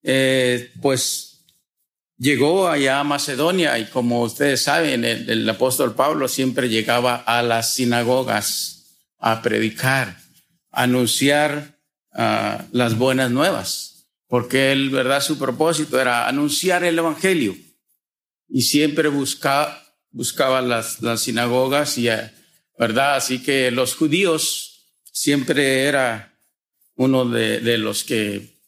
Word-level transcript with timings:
eh, 0.03 0.71
pues 0.81 1.45
llegó 2.17 2.67
allá 2.67 2.99
a 2.99 3.03
Macedonia 3.03 3.77
y 3.77 3.85
como 3.85 4.21
ustedes 4.21 4.63
saben, 4.63 5.03
el, 5.03 5.49
apóstol 5.49 5.93
Pablo 5.95 6.27
siempre 6.27 6.69
llegaba 6.69 7.15
a 7.15 7.43
las 7.43 7.73
sinagogas 7.73 8.97
a 9.19 9.41
predicar, 9.41 10.17
a 10.71 10.83
anunciar 10.83 11.77
ah, 12.13 12.65
las 12.71 12.97
buenas 12.97 13.31
nuevas, 13.31 14.07
porque 14.27 14.71
él, 14.71 14.89
verdad, 14.89 15.21
su 15.21 15.37
propósito 15.37 15.99
era 15.99 16.27
anunciar 16.27 16.83
el 16.83 16.97
evangelio 16.97 17.55
y 18.47 18.61
siempre 18.61 19.09
buscaba, 19.09 19.83
buscaba 20.11 20.61
las, 20.61 21.01
las 21.01 21.21
sinagogas 21.21 21.97
y, 21.97 22.09
eh, 22.09 22.31
verdad, 22.79 23.17
así 23.17 23.43
que 23.43 23.71
los 23.71 23.95
judíos 23.95 24.76
siempre 25.17 25.85
era 25.85 26.39
uno 26.95 27.25
de, 27.25 27.77
los 27.79 28.03
que 28.03 28.59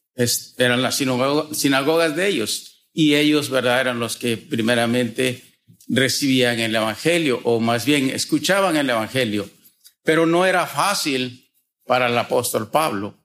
eran 0.57 0.81
las 0.81 0.95
sinagogas 0.95 2.15
de 2.15 2.27
ellos 2.27 2.87
y 2.91 3.15
ellos, 3.15 3.49
¿verdad?, 3.49 3.81
eran 3.81 3.99
los 3.99 4.17
que 4.17 4.35
primeramente 4.35 5.43
recibían 5.87 6.59
el 6.59 6.75
Evangelio 6.75 7.39
o 7.43 7.59
más 7.59 7.85
bien 7.85 8.09
escuchaban 8.09 8.77
el 8.77 8.89
Evangelio. 8.89 9.49
Pero 10.03 10.25
no 10.25 10.45
era 10.45 10.65
fácil 10.65 11.51
para 11.85 12.07
el 12.07 12.17
apóstol 12.17 12.69
Pablo, 12.71 13.15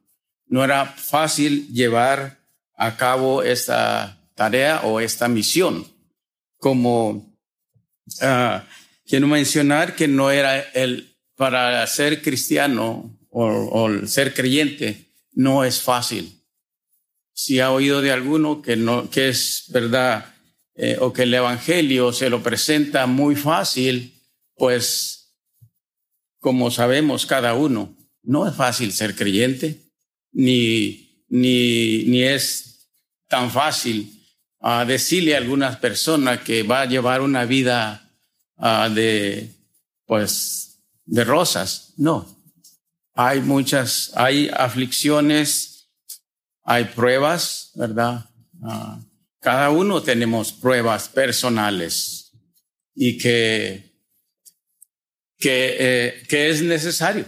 no 0.47 0.63
era 0.63 0.85
fácil 0.85 1.69
llevar 1.73 2.41
a 2.77 2.97
cabo 2.97 3.43
esta 3.43 4.23
tarea 4.35 4.83
o 4.85 5.01
esta 5.01 5.29
misión. 5.29 5.87
Como 6.59 7.35
ah, 8.21 8.65
quiero 9.07 9.27
mencionar 9.29 9.97
que 9.97 10.09
no 10.09 10.31
era 10.31 10.61
el 10.61 11.14
para 11.37 11.87
ser 11.87 12.23
cristiano 12.23 13.19
o, 13.31 14.07
ser 14.07 14.35
creyente 14.35 15.11
no 15.33 15.65
es 15.65 15.81
fácil. 15.83 16.41
Si 17.33 17.59
ha 17.59 17.73
oído 17.73 18.01
de 18.01 18.13
alguno 18.13 18.63
que 18.63 18.77
no, 18.77 19.11
que 19.11 19.29
es 19.29 19.65
verdad, 19.69 20.35
eh, 20.77 20.97
o 21.01 21.13
que 21.13 21.23
el 21.23 21.35
evangelio 21.35 22.13
se 22.13 22.31
lo 22.31 22.43
presenta 22.43 23.07
muy 23.07 23.35
fácil, 23.35 24.15
pues, 24.57 25.35
como 26.39 26.71
sabemos 26.71 27.27
cada 27.27 27.55
uno, 27.55 27.97
no 28.23 28.47
es 28.47 28.55
fácil 28.55 28.93
ser 28.93 29.17
creyente, 29.17 29.81
ni, 30.33 31.25
ni, 31.29 32.05
ni 32.05 32.23
es 32.23 32.89
tan 33.29 33.51
fácil 33.51 34.13
uh, 34.61 34.85
decirle 34.87 35.35
a 35.35 35.39
algunas 35.39 35.77
personas 35.77 36.41
que 36.41 36.63
va 36.63 36.83
a 36.83 36.87
llevar 36.87 37.21
una 37.21 37.45
vida 37.45 38.11
uh, 38.57 38.89
de, 38.93 39.49
pues, 40.07 40.64
de 41.05 41.25
rosas. 41.25 41.95
No. 41.97 42.27
Hay 43.15 43.41
muchas, 43.41 44.13
hay 44.15 44.49
aflicciones, 44.49 45.91
hay 46.63 46.85
pruebas, 46.87 47.71
¿verdad? 47.75 48.31
Ah, 48.63 49.01
cada 49.41 49.71
uno 49.71 50.03
tenemos 50.03 50.53
pruebas 50.53 51.09
personales 51.09 52.33
y 52.95 53.19
que, 53.19 53.95
que, 55.39 55.77
eh, 55.79 56.23
que 56.29 56.51
es 56.51 56.63
necesario. 56.63 57.27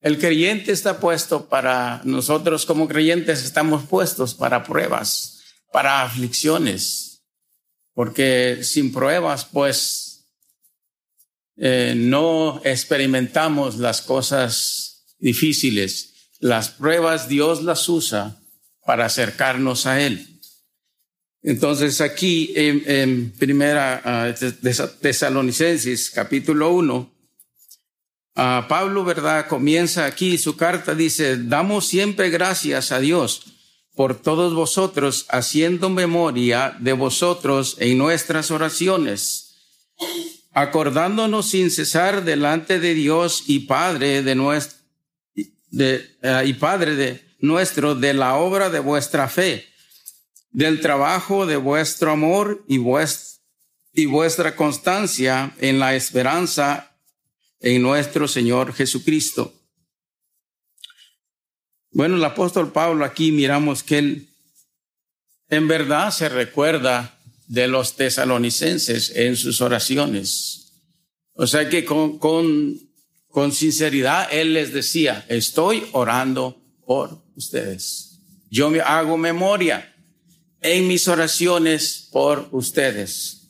El 0.00 0.18
creyente 0.18 0.72
está 0.72 1.00
puesto 1.00 1.48
para, 1.48 2.00
nosotros 2.04 2.64
como 2.64 2.88
creyentes 2.88 3.44
estamos 3.44 3.84
puestos 3.84 4.34
para 4.34 4.62
pruebas, 4.62 5.40
para 5.72 6.02
aflicciones, 6.02 7.24
porque 7.92 8.60
sin 8.62 8.92
pruebas, 8.92 9.44
pues 9.44 10.05
eh, 11.56 11.94
no 11.96 12.60
experimentamos 12.64 13.78
las 13.78 14.02
cosas 14.02 15.04
difíciles. 15.18 16.30
Las 16.38 16.68
pruebas 16.68 17.28
Dios 17.28 17.62
las 17.62 17.88
usa 17.88 18.36
para 18.84 19.06
acercarnos 19.06 19.86
a 19.86 20.00
Él. 20.00 20.40
Entonces 21.42 22.00
aquí 22.00 22.52
en, 22.56 23.30
primera 23.32 24.34
uh, 24.34 24.98
Tesalonicenses 25.00 26.10
capítulo 26.10 26.72
1, 26.72 27.14
Pablo, 28.34 29.04
¿verdad? 29.04 29.46
Comienza 29.48 30.04
aquí 30.04 30.36
su 30.36 30.56
carta, 30.56 30.94
dice, 30.94 31.38
damos 31.38 31.86
siempre 31.86 32.28
gracias 32.28 32.92
a 32.92 32.98
Dios 32.98 33.46
por 33.94 34.20
todos 34.20 34.54
vosotros, 34.54 35.24
haciendo 35.30 35.88
memoria 35.88 36.76
de 36.80 36.92
vosotros 36.92 37.76
en 37.78 37.96
nuestras 37.96 38.50
oraciones 38.50 39.45
acordándonos 40.56 41.50
sin 41.50 41.70
cesar 41.70 42.24
delante 42.24 42.80
de 42.80 42.94
Dios 42.94 43.44
y 43.46 43.60
Padre 43.60 44.22
de 44.22 44.34
nuestro, 44.34 44.78
de, 45.70 46.16
eh, 46.22 46.44
y 46.46 46.54
Padre 46.54 46.94
de 46.94 47.36
nuestro 47.40 47.94
de 47.94 48.14
la 48.14 48.36
obra 48.36 48.70
de 48.70 48.78
vuestra 48.78 49.28
fe, 49.28 49.66
del 50.52 50.80
trabajo 50.80 51.44
de 51.44 51.58
vuestro 51.58 52.10
amor 52.10 52.64
y, 52.66 52.80
y 53.92 54.06
vuestra 54.06 54.56
constancia 54.56 55.54
en 55.58 55.78
la 55.78 55.94
esperanza 55.94 56.96
en 57.60 57.82
nuestro 57.82 58.26
Señor 58.26 58.72
Jesucristo. 58.72 59.52
Bueno, 61.90 62.16
el 62.16 62.24
apóstol 62.24 62.72
Pablo 62.72 63.04
aquí 63.04 63.30
miramos 63.30 63.82
que 63.82 63.98
él 63.98 64.28
en 65.50 65.68
verdad 65.68 66.10
se 66.12 66.30
recuerda 66.30 67.15
de 67.46 67.68
los 67.68 67.96
tesalonicenses 67.96 69.12
en 69.14 69.36
sus 69.36 69.60
oraciones. 69.60 70.72
O 71.34 71.46
sea 71.46 71.68
que 71.68 71.84
con, 71.84 72.18
con, 72.18 72.78
con 73.28 73.52
sinceridad 73.52 74.28
él 74.32 74.54
les 74.54 74.72
decía, 74.72 75.24
estoy 75.28 75.84
orando 75.92 76.60
por 76.86 77.22
ustedes. 77.36 78.20
Yo 78.50 78.70
me 78.70 78.80
hago 78.80 79.16
memoria 79.16 79.94
en 80.60 80.88
mis 80.88 81.08
oraciones 81.08 82.08
por 82.10 82.48
ustedes, 82.52 83.48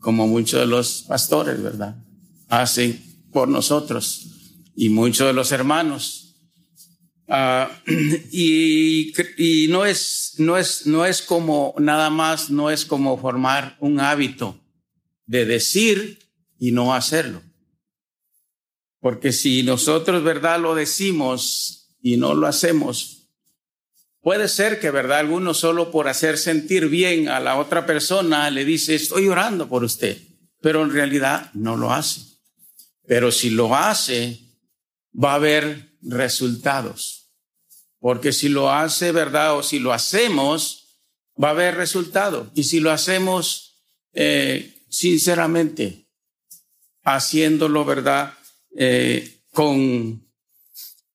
como 0.00 0.26
muchos 0.26 0.60
de 0.60 0.66
los 0.66 1.02
pastores, 1.02 1.62
¿verdad? 1.62 1.96
Hacen 2.48 3.02
por 3.32 3.48
nosotros 3.48 4.26
y 4.74 4.88
muchos 4.88 5.26
de 5.26 5.32
los 5.32 5.52
hermanos. 5.52 6.25
Uh, 7.28 7.66
y, 8.30 9.12
y, 9.36 9.68
no 9.68 9.84
es, 9.84 10.34
no 10.38 10.56
es, 10.56 10.86
no 10.86 11.04
es 11.04 11.22
como 11.22 11.74
nada 11.78 12.08
más, 12.08 12.50
no 12.50 12.70
es 12.70 12.84
como 12.84 13.18
formar 13.18 13.76
un 13.80 13.98
hábito 14.00 14.60
de 15.26 15.44
decir 15.44 16.18
y 16.58 16.72
no 16.72 16.94
hacerlo. 16.94 17.42
Porque 19.00 19.32
si 19.32 19.62
nosotros, 19.62 20.22
verdad, 20.22 20.60
lo 20.60 20.74
decimos 20.74 21.96
y 22.00 22.16
no 22.16 22.34
lo 22.34 22.46
hacemos, 22.46 23.28
puede 24.20 24.48
ser 24.48 24.80
que, 24.80 24.90
verdad, 24.90 25.18
alguno 25.18 25.54
solo 25.54 25.90
por 25.90 26.08
hacer 26.08 26.38
sentir 26.38 26.88
bien 26.88 27.28
a 27.28 27.40
la 27.40 27.58
otra 27.58 27.86
persona 27.86 28.50
le 28.50 28.64
dice, 28.64 28.94
estoy 28.94 29.28
orando 29.28 29.68
por 29.68 29.84
usted, 29.84 30.20
pero 30.60 30.82
en 30.82 30.92
realidad 30.92 31.50
no 31.54 31.76
lo 31.76 31.92
hace. 31.92 32.20
Pero 33.06 33.30
si 33.30 33.50
lo 33.50 33.74
hace, 33.74 34.40
va 35.12 35.32
a 35.32 35.36
haber 35.36 35.96
resultados. 36.02 37.15
Porque 37.98 38.32
si 38.32 38.48
lo 38.48 38.70
hace, 38.70 39.12
¿verdad? 39.12 39.56
O 39.56 39.62
si 39.62 39.78
lo 39.78 39.92
hacemos, 39.92 40.86
va 41.42 41.48
a 41.48 41.52
haber 41.52 41.76
resultado. 41.76 42.50
Y 42.54 42.64
si 42.64 42.80
lo 42.80 42.90
hacemos 42.90 43.82
eh, 44.12 44.84
sinceramente, 44.88 46.06
haciéndolo, 47.02 47.84
¿verdad? 47.84 48.34
Eh, 48.76 49.40
con, 49.52 50.26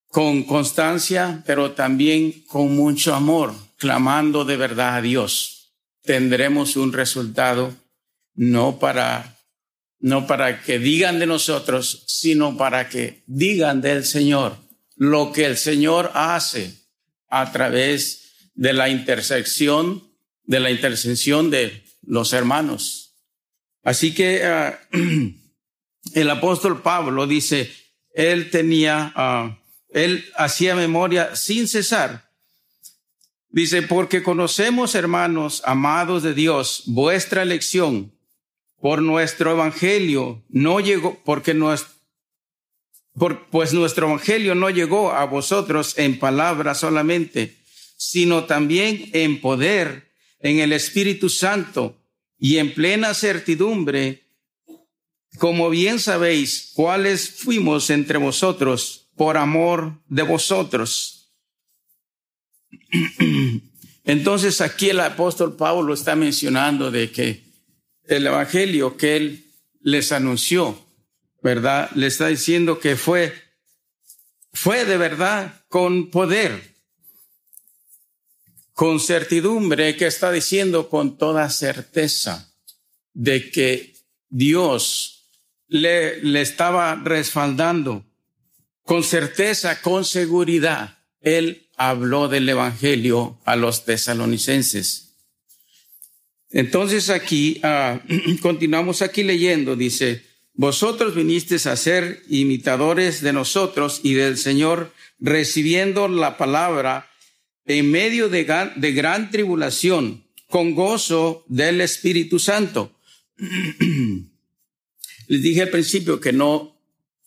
con 0.08 0.44
constancia, 0.44 1.44
pero 1.46 1.72
también 1.72 2.44
con 2.48 2.76
mucho 2.76 3.14
amor, 3.14 3.54
clamando 3.78 4.46
de 4.46 4.58
verdad 4.58 4.96
a 4.98 5.02
Dios. 5.02 5.74
Tendremos 6.04 6.76
un 6.76 6.94
resultado 6.94 7.74
no 8.34 8.80
para 8.80 9.38
no 10.00 10.26
para 10.26 10.64
que 10.64 10.80
digan 10.80 11.20
de 11.20 11.28
nosotros, 11.28 12.04
sino 12.08 12.58
para 12.58 12.90
que 12.90 13.22
digan 13.28 13.82
del 13.82 14.04
Señor 14.04 14.58
lo 15.02 15.32
que 15.32 15.46
el 15.46 15.58
Señor 15.58 16.12
hace 16.14 16.76
a 17.28 17.52
través 17.52 18.52
de 18.54 18.72
la 18.72 18.88
intersección, 18.88 20.04
de 20.44 20.60
la 20.60 20.70
intercesión 20.70 21.50
de 21.50 21.84
los 22.04 22.34
hermanos. 22.34 23.16
Así 23.82 24.14
que 24.14 24.44
ah, 24.46 24.80
el 26.14 26.30
apóstol 26.30 26.84
Pablo 26.84 27.26
dice, 27.26 27.72
él 28.14 28.52
tenía, 28.52 29.12
ah, 29.16 29.58
él 29.90 30.24
hacía 30.36 30.76
memoria 30.76 31.36
sin 31.36 31.68
cesar. 31.68 32.30
Dice, 33.50 33.82
porque 33.82 34.22
conocemos, 34.22 34.94
hermanos, 34.94 35.64
amados 35.66 36.22
de 36.22 36.36
Dios, 36.36 36.84
vuestra 36.86 37.42
elección 37.42 38.14
por 38.80 39.02
nuestro 39.02 39.54
evangelio 39.54 40.44
no 40.50 40.80
llegó, 40.80 41.20
porque 41.26 41.56
pues 43.50 43.74
nuestro 43.74 44.08
evangelio 44.08 44.56
no 44.56 44.70
llegó 44.70 45.12
a 45.12 45.26
vosotros 45.26 45.98
en 45.98 46.20
palabra 46.20 46.76
solamente, 46.76 47.58
sino 47.98 48.46
también 48.46 49.10
en 49.14 49.42
poder, 49.42 50.12
en 50.40 50.60
el 50.60 50.74
Espíritu 50.74 51.30
Santo 51.30 52.02
y 52.40 52.58
en 52.58 52.74
plena 52.74 53.14
certidumbre, 53.14 54.24
como 55.38 55.70
bien 55.70 56.00
sabéis 56.00 56.72
cuáles 56.74 57.30
fuimos 57.30 57.90
entre 57.90 58.18
vosotros 58.18 59.10
por 59.16 59.38
amor 59.38 60.02
de 60.08 60.24
vosotros. 60.24 61.32
Entonces 64.04 64.62
aquí 64.62 64.90
el 64.90 65.00
apóstol 65.00 65.56
Pablo 65.56 65.94
está 65.94 66.16
mencionando 66.16 66.90
de 66.92 67.12
que 67.12 67.44
el 68.06 68.26
evangelio 68.26 68.98
que 68.98 69.16
él 69.16 69.46
les 69.82 70.12
anunció, 70.12 70.78
¿verdad? 71.42 71.90
Le 71.96 72.08
está 72.08 72.28
diciendo 72.28 72.80
que 72.80 72.96
fue, 72.96 73.34
fue 74.54 74.86
de 74.86 74.98
verdad 74.98 75.64
con 75.70 76.10
poder, 76.10 76.76
con 78.74 79.00
certidumbre, 79.00 79.96
que 79.98 80.08
está 80.08 80.32
diciendo 80.32 80.90
con 80.90 81.18
toda 81.18 81.50
certeza 81.50 82.54
de 83.14 83.52
que 83.52 83.96
Dios 84.30 85.30
le, 85.68 86.24
le 86.24 86.42
estaba 86.42 86.96
respaldando 86.96 88.06
con 88.84 89.04
certeza, 89.04 89.82
con 89.82 90.06
seguridad. 90.06 90.98
Él 91.22 91.70
habló 91.78 92.28
del 92.28 92.48
Evangelio 92.50 93.40
a 93.46 93.56
los 93.56 93.86
tesalonicenses. 93.86 95.16
Entonces 96.50 97.10
aquí, 97.10 97.60
ah, 97.64 98.02
continuamos 98.42 99.02
aquí 99.02 99.24
leyendo, 99.24 99.76
dice, 99.76 100.26
vosotros 100.54 101.16
vinisteis 101.16 101.66
a 101.66 101.76
ser 101.76 102.24
imitadores 102.30 103.22
de 103.22 103.34
nosotros 103.34 104.02
y 104.04 104.14
del 104.14 104.38
Señor, 104.38 104.94
recibiendo 105.20 106.08
la 106.08 106.38
palabra 106.38 107.10
en 107.66 107.90
medio 107.90 108.30
de 108.30 108.44
gran, 108.44 109.32
tribulación, 109.32 110.26
con 110.48 110.76
gozo 110.76 111.46
del 111.48 111.80
Espíritu 111.80 112.40
Santo. 112.40 112.92
Les 115.28 115.42
dije 115.42 115.62
al 115.62 115.70
principio 115.70 116.20
que 116.20 116.34
no, 116.34 116.78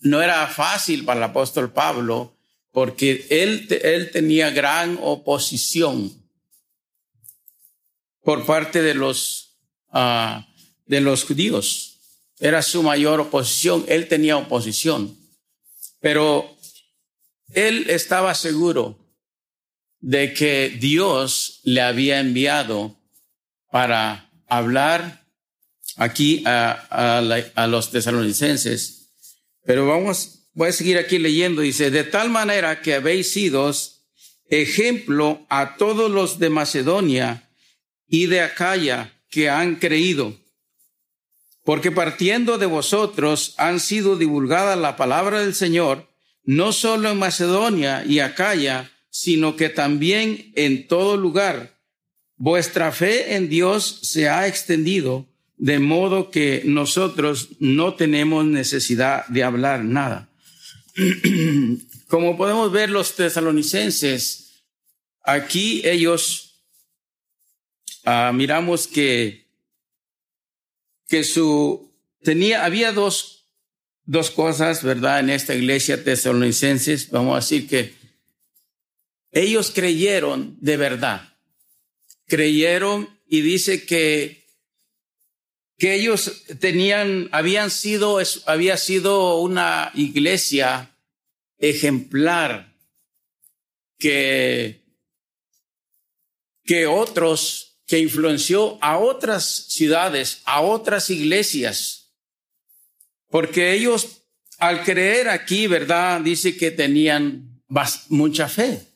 no 0.00 0.20
era 0.20 0.46
fácil 0.46 1.04
para 1.04 1.20
el 1.20 1.24
apóstol 1.24 1.72
Pablo 1.72 2.36
porque 2.72 3.26
él, 3.30 3.66
él 3.82 4.10
tenía 4.10 4.50
gran 4.50 4.98
oposición 5.00 6.12
por 8.22 8.44
parte 8.44 8.82
de 8.82 8.94
los, 8.94 9.56
uh, 9.92 10.42
de 10.86 11.00
los 11.00 11.24
judíos. 11.24 11.93
Era 12.44 12.60
su 12.60 12.82
mayor 12.82 13.20
oposición. 13.20 13.86
Él 13.88 14.06
tenía 14.06 14.36
oposición. 14.36 15.16
Pero 16.00 16.54
él 17.54 17.86
estaba 17.88 18.34
seguro 18.34 18.98
de 20.00 20.34
que 20.34 20.68
Dios 20.78 21.60
le 21.62 21.80
había 21.80 22.20
enviado 22.20 23.00
para 23.70 24.30
hablar 24.46 25.24
aquí 25.96 26.42
a, 26.44 27.66
los 27.66 27.90
tesalonicenses. 27.90 29.08
Pero 29.64 29.86
vamos, 29.86 30.50
voy 30.52 30.68
a 30.68 30.72
seguir 30.72 30.98
aquí 30.98 31.18
leyendo. 31.18 31.62
Dice, 31.62 31.90
de 31.90 32.04
tal 32.04 32.28
manera 32.28 32.82
que 32.82 32.92
habéis 32.92 33.32
sido 33.32 33.74
ejemplo 34.50 35.46
a 35.48 35.76
todos 35.78 36.10
los 36.10 36.38
de 36.38 36.50
Macedonia 36.50 37.48
y 38.06 38.26
de 38.26 38.42
Acaya 38.42 39.18
que 39.30 39.48
han 39.48 39.76
creído, 39.76 40.43
porque 41.64 41.90
partiendo 41.90 42.58
de 42.58 42.66
vosotros 42.66 43.54
han 43.58 43.80
sido 43.80 44.16
divulgada 44.16 44.76
la 44.76 44.96
palabra 44.96 45.40
del 45.40 45.54
Señor, 45.54 46.08
no 46.44 46.72
solo 46.72 47.10
en 47.10 47.18
Macedonia 47.18 48.04
y 48.06 48.20
Acaya, 48.20 48.90
sino 49.10 49.56
que 49.56 49.68
también 49.68 50.52
en 50.54 50.86
todo 50.86 51.16
lugar. 51.16 51.80
Vuestra 52.36 52.92
fe 52.92 53.36
en 53.36 53.48
Dios 53.48 54.00
se 54.02 54.28
ha 54.28 54.46
extendido, 54.46 55.26
de 55.56 55.78
modo 55.78 56.30
que 56.30 56.62
nosotros 56.64 57.48
no 57.60 57.94
tenemos 57.94 58.44
necesidad 58.44 59.26
de 59.28 59.44
hablar 59.44 59.84
nada. 59.84 60.28
Como 62.08 62.36
podemos 62.36 62.70
ver 62.70 62.90
los 62.90 63.14
tesalonicenses, 63.16 64.64
aquí 65.22 65.80
ellos 65.84 66.44
Ah, 68.04 68.32
miramos 68.34 68.86
que, 68.86 69.43
que 71.08 71.24
su, 71.24 71.92
tenía, 72.22 72.64
había 72.64 72.92
dos, 72.92 73.46
dos 74.04 74.30
cosas, 74.30 74.82
¿verdad? 74.82 75.20
En 75.20 75.30
esta 75.30 75.54
iglesia 75.54 76.02
tesalonicenses, 76.02 77.10
vamos 77.10 77.32
a 77.32 77.40
decir 77.40 77.68
que 77.68 77.94
ellos 79.32 79.72
creyeron 79.74 80.56
de 80.60 80.76
verdad, 80.76 81.36
creyeron 82.26 83.08
y 83.26 83.40
dice 83.40 83.84
que, 83.84 84.46
que 85.76 85.94
ellos 85.94 86.44
tenían, 86.60 87.28
habían 87.32 87.70
sido, 87.70 88.20
había 88.46 88.76
sido 88.76 89.38
una 89.38 89.90
iglesia 89.94 90.96
ejemplar 91.58 92.74
que, 93.98 94.84
que 96.64 96.86
otros 96.86 97.73
que 97.86 97.98
influenció 97.98 98.78
a 98.80 98.98
otras 98.98 99.44
ciudades, 99.68 100.40
a 100.44 100.60
otras 100.62 101.10
iglesias, 101.10 102.12
porque 103.28 103.72
ellos 103.72 104.24
al 104.58 104.84
creer 104.84 105.28
aquí, 105.28 105.66
¿verdad? 105.66 106.20
Dice 106.20 106.56
que 106.56 106.70
tenían 106.70 107.62
mucha 108.08 108.48
fe. 108.48 108.86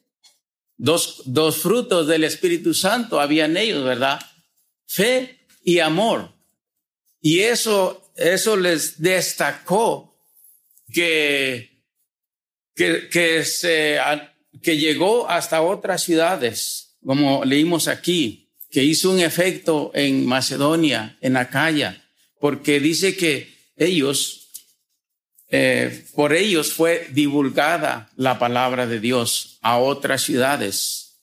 Dos, 0.77 1.23
dos 1.27 1.59
frutos 1.59 2.07
del 2.07 2.25
Espíritu 2.25 2.73
Santo 2.73 3.21
habían 3.21 3.57
ellos, 3.57 3.85
¿verdad? 3.85 4.21
Fe 4.87 5.47
y 5.65 5.81
amor. 5.81 6.33
Y 7.21 7.41
eso, 7.41 8.13
eso 8.17 8.57
les 8.57 9.03
destacó 9.03 10.17
que, 10.93 11.83
que, 12.75 13.09
que, 13.09 13.45
se, 13.45 13.99
que 14.63 14.79
llegó 14.79 15.29
hasta 15.29 15.61
otras 15.63 16.03
ciudades, 16.05 16.97
como 17.05 17.45
leímos 17.45 17.89
aquí 17.89 18.48
que 18.71 18.85
hizo 18.85 19.11
un 19.11 19.21
efecto 19.21 19.91
en 19.95 20.27
Macedonia, 20.27 21.17
en 21.21 21.37
Acaya, 21.37 22.05
porque 22.41 22.81
dice 22.81 23.17
que 23.17 23.55
ellos, 23.77 24.51
eh, 25.51 26.07
por 26.15 26.35
ellos 26.35 26.73
fue 26.73 27.09
divulgada 27.13 28.11
la 28.17 28.39
palabra 28.39 28.87
de 28.87 29.01
Dios 29.01 29.59
a 29.63 29.79
otras 29.79 30.23
ciudades. 30.23 31.21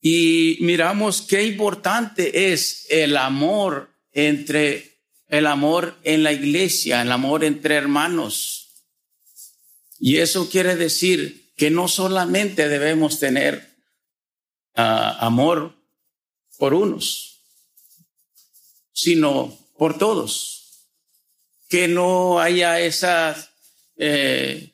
Y 0.00 0.58
miramos 0.60 1.22
qué 1.22 1.44
importante 1.44 2.52
es 2.52 2.86
el 2.90 3.16
amor 3.16 3.90
entre, 4.12 4.98
el 5.28 5.46
amor 5.46 5.96
en 6.02 6.22
la 6.22 6.32
iglesia, 6.32 7.02
el 7.02 7.12
amor 7.12 7.44
entre 7.44 7.76
hermanos. 7.76 8.62
Y 9.98 10.16
eso 10.18 10.50
quiere 10.50 10.76
decir 10.76 11.52
que 11.56 11.70
no 11.70 11.86
solamente 11.86 12.68
debemos 12.68 13.20
tener 13.20 13.68
ah, 14.74 15.16
amor 15.20 15.81
por 16.62 16.74
unos, 16.74 17.40
sino 18.92 19.58
por 19.76 19.98
todos. 19.98 20.86
Que 21.68 21.88
no 21.88 22.38
haya 22.38 22.78
esa 22.78 23.34
eh, 23.96 24.70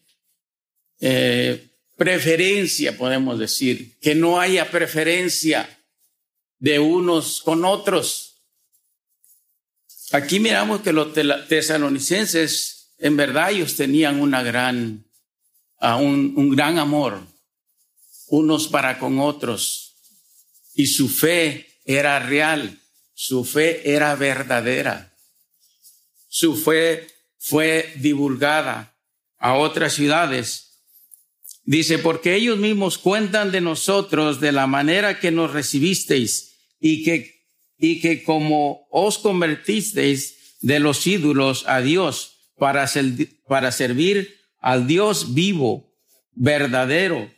eh, 1.00 1.66
preferencia, 1.96 2.94
podemos 2.98 3.38
decir, 3.38 3.98
que 4.00 4.14
no 4.14 4.38
haya 4.38 4.70
preferencia 4.70 5.82
de 6.58 6.78
unos 6.78 7.40
con 7.40 7.64
otros. 7.64 8.34
Aquí 10.12 10.40
miramos 10.40 10.82
que 10.82 10.92
los 10.92 11.14
tesalonicenses, 11.48 12.92
en 12.98 13.16
verdad, 13.16 13.52
ellos 13.52 13.76
tenían 13.76 14.20
una 14.20 14.42
gran 14.42 15.06
a 15.78 15.96
un, 15.96 16.34
un 16.36 16.54
gran 16.54 16.78
amor, 16.78 17.22
unos 18.26 18.68
para 18.68 18.98
con 18.98 19.18
otros, 19.20 19.94
y 20.74 20.86
su 20.86 21.08
fe 21.08 21.67
era 21.88 22.18
real, 22.18 22.78
su 23.14 23.46
fe 23.46 23.94
era 23.94 24.14
verdadera, 24.14 25.16
su 26.28 26.54
fe 26.54 27.06
fue 27.38 27.94
divulgada 27.96 28.94
a 29.38 29.54
otras 29.54 29.94
ciudades. 29.94 30.82
Dice, 31.64 31.98
porque 31.98 32.34
ellos 32.34 32.58
mismos 32.58 32.98
cuentan 32.98 33.50
de 33.52 33.62
nosotros 33.62 34.38
de 34.38 34.52
la 34.52 34.66
manera 34.66 35.18
que 35.18 35.30
nos 35.30 35.52
recibisteis 35.54 36.58
y 36.78 37.04
que, 37.04 37.46
y 37.78 38.00
que 38.00 38.22
como 38.22 38.86
os 38.90 39.16
convertisteis 39.16 40.58
de 40.60 40.80
los 40.80 41.06
ídolos 41.06 41.64
a 41.66 41.80
Dios 41.80 42.52
para, 42.58 42.86
para 43.46 43.72
servir 43.72 44.36
al 44.60 44.86
Dios 44.86 45.32
vivo, 45.32 45.90
verdadero, 46.32 47.32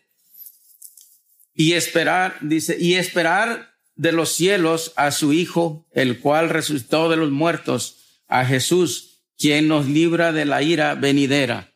y 1.54 1.75
esperar, 1.75 2.38
dice, 2.40 2.76
y 2.80 2.95
esperar 2.95 3.70
de 4.00 4.12
los 4.12 4.33
cielos 4.33 4.95
a 4.97 5.11
su 5.11 5.35
Hijo, 5.35 5.87
el 5.92 6.21
cual 6.21 6.49
resucitó 6.49 7.11
de 7.11 7.19
los 7.19 7.30
muertos, 7.30 7.99
a 8.28 8.47
Jesús, 8.47 9.19
quien 9.37 9.69
nos 9.69 9.87
libra 9.87 10.33
de 10.33 10.47
la 10.47 10.62
ira 10.62 10.95
venidera. 10.95 11.75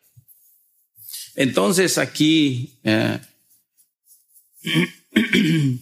Entonces 1.35 1.99
aquí 1.99 2.81
eh, 2.83 3.19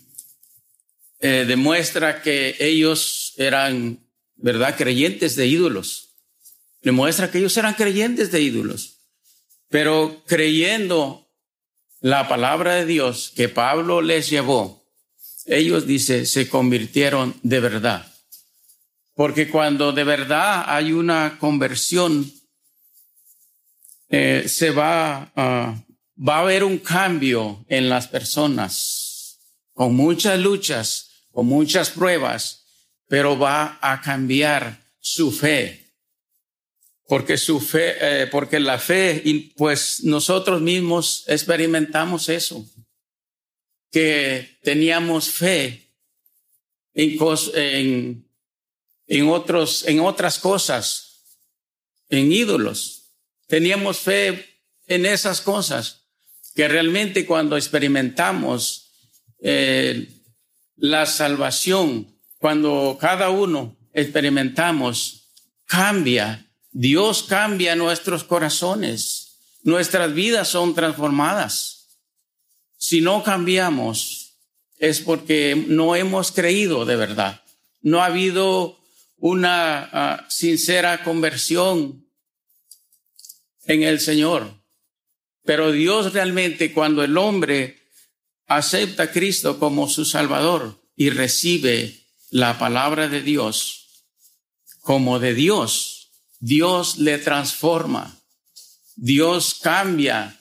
eh, 1.21 1.45
demuestra 1.47 2.23
que 2.23 2.57
ellos 2.59 3.35
eran, 3.37 4.01
¿verdad?, 4.35 4.77
creyentes 4.77 5.37
de 5.37 5.47
ídolos. 5.47 6.17
Demuestra 6.81 7.31
que 7.31 7.39
ellos 7.39 7.57
eran 7.57 7.75
creyentes 7.75 8.33
de 8.33 8.43
ídolos. 8.43 8.99
Pero 9.69 10.25
creyendo 10.27 11.31
la 12.01 12.29
palabra 12.29 12.75
de 12.75 12.87
Dios 12.87 13.33
que 13.37 13.49
Pablo 13.49 14.03
les 14.03 14.29
llevó, 14.29 14.82
ellos, 15.47 15.87
dice, 15.87 16.27
se 16.27 16.49
convirtieron 16.49 17.35
de 17.43 17.61
verdad. 17.61 18.07
Porque 19.15 19.49
cuando 19.49 19.93
de 19.93 20.05
verdad 20.05 20.65
hay 20.67 20.93
una 20.93 21.39
conversión, 21.39 22.31
eh, 24.09 24.45
se 24.47 24.71
va 24.71 25.33
a, 25.37 25.75
va 26.17 26.37
a 26.37 26.41
haber 26.41 26.65
un 26.65 26.79
cambio 26.79 27.65
en 27.69 27.89
las 27.89 28.09
personas, 28.09 29.39
con 29.73 29.95
muchas 29.95 30.39
luchas, 30.39 31.11
con 31.31 31.47
muchas 31.47 31.91
pruebas, 31.91 32.65
pero 33.09 33.39
va 33.39 33.79
a 33.83 34.01
cambiar 34.01 34.83
su 35.01 35.33
fe, 35.33 35.83
porque 37.07 37.37
su 37.37 37.61
fe, 37.61 37.97
eh, 38.01 38.27
porque 38.27 38.61
la 38.61 38.79
fe, 38.79 39.23
pues 39.57 40.05
nosotros 40.05 40.63
mismos 40.63 41.25
experimentamos 41.27 42.29
eso, 42.29 42.65
que 43.93 44.59
teníamos 44.65 45.31
fe 45.31 45.93
en, 46.95 47.17
en, 47.55 48.29
en, 49.07 49.29
otros, 49.29 49.87
en 49.87 50.01
otras 50.01 50.41
cosas, 50.41 51.23
en 52.09 52.33
ídolos. 52.33 53.13
Teníamos 53.47 53.99
fe 53.99 54.59
en 54.89 55.07
esas 55.07 55.41
cosas, 55.41 56.01
que 56.57 56.67
realmente 56.67 57.25
cuando 57.25 57.57
experimentamos 57.57 58.91
eh, 59.39 60.09
la 60.77 61.07
salvación, 61.07 62.13
cuando 62.39 62.99
cada 63.01 63.31
uno 63.31 63.77
experimentamos, 63.93 65.31
cambia 65.67 66.49
Dios 66.73 67.25
cambia 67.25 67.77
nuestros 67.77 68.25
corazones, 68.25 69.37
nuestras 69.63 70.15
vidas 70.15 70.49
son 70.49 70.75
transformadas. 70.75 71.82
Si 72.83 73.01
no 73.01 73.23
cambiamos, 73.23 74.41
es 74.77 75.01
porque 75.01 75.55
no 75.69 75.95
hemos 75.95 76.33
creído 76.33 76.85
de 76.85 76.97
verdad. 76.97 77.41
No 77.81 78.03
ha 78.03 78.07
habido 78.07 78.77
una 79.19 79.89
ah, 79.93 80.27
sincera 80.29 81.05
conversión 81.05 82.05
en 83.67 83.85
el 83.85 84.01
Señor. 84.01 84.53
Pero 85.45 85.71
Dios 85.71 86.13
realmente 86.13 86.73
cuando 86.73 87.05
el 87.05 87.17
hombre 87.19 87.87
acepta 88.49 89.05
a 89.05 89.13
Cristo 89.13 89.61
como 89.61 89.89
su 89.89 90.05
Salvador 90.05 90.83
y 90.97 91.11
recibe 91.11 92.01
la 92.31 92.59
palabra 92.59 93.07
de 93.07 93.23
Dios 93.23 94.07
como 94.81 95.21
de 95.21 95.35
Dios, 95.35 96.11
Dios 96.41 96.99
le 96.99 97.19
transforma. 97.19 98.19
Dios 98.97 99.61
cambia 99.63 100.37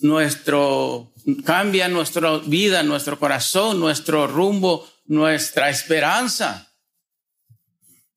nuestro, 0.00 1.09
cambia 1.44 1.88
nuestra 1.88 2.38
vida, 2.38 2.82
nuestro 2.82 3.18
corazón, 3.18 3.80
nuestro 3.80 4.26
rumbo, 4.26 4.88
nuestra 5.06 5.70
esperanza. 5.70 6.72